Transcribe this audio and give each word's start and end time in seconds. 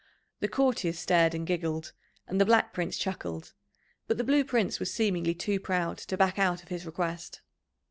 The 0.39 0.47
courtiers 0.47 0.97
stared 0.97 1.35
and 1.35 1.45
giggled, 1.45 1.93
and 2.27 2.41
the 2.41 2.45
Black 2.45 2.73
Prince 2.73 2.97
chuckled, 2.97 3.53
but 4.07 4.17
the 4.17 4.23
Blue 4.23 4.43
Prince 4.43 4.79
was 4.79 4.91
seemingly 4.91 5.35
too 5.35 5.59
proud 5.59 5.99
to 5.99 6.17
back 6.17 6.39
out 6.39 6.63
of 6.63 6.69
his 6.69 6.87
request. 6.87 7.41